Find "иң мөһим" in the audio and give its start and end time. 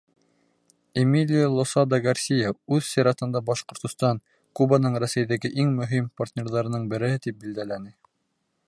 5.67-6.11